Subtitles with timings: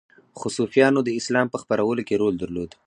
[0.37, 2.69] خو صوفیانو د اسلام په خپرولو کې رول درلود